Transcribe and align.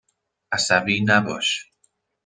عصبی 0.51 1.01
نباش. 1.07 1.71